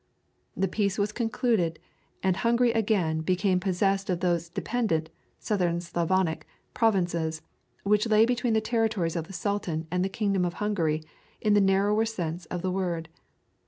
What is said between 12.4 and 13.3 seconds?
of the word.